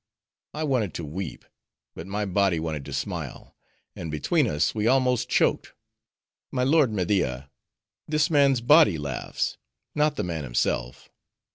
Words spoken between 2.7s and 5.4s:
to smile, and between us we almost